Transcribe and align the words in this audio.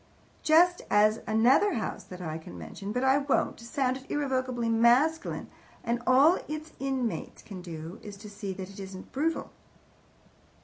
Just 0.41 0.81
as 0.89 1.19
another 1.27 1.73
house 1.75 2.03
that 2.05 2.21
I 2.21 2.39
can 2.39 2.57
mention, 2.57 2.91
but 2.91 3.03
I 3.03 3.19
won't, 3.19 3.59
sounded 3.59 4.09
irrevocably 4.09 4.67
masculine, 4.67 5.47
and 5.83 6.01
all 6.07 6.39
its 6.47 6.73
inmates 6.79 7.43
can 7.43 7.61
do 7.61 7.99
is 8.01 8.17
to 8.17 8.27
see 8.31 8.51
that 8.53 8.71
it 8.71 8.79
isn't 8.79 9.11
brutal." 9.11 9.51